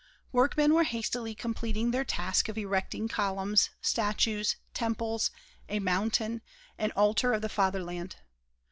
Workmen 0.31 0.73
were 0.73 0.83
hastily 0.83 1.35
completing 1.35 1.91
their 1.91 2.03
task 2.03 2.49
of 2.49 2.57
erecting 2.57 3.07
columns, 3.07 3.69
statues, 3.81 4.55
temples, 4.73 5.29
a 5.69 5.77
"mountain," 5.77 6.41
an 6.79 6.89
altar 6.93 7.33
of 7.33 7.43
the 7.43 7.49
Fatherland. 7.49 8.15